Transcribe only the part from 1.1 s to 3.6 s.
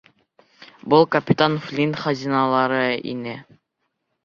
капитан Флинт хазиналары ине.